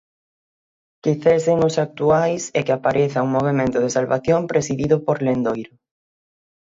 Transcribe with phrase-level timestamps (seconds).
[1.03, 5.73] Que cesen os actuais e que apareza un movemento de salvación presidido por Lendoiro.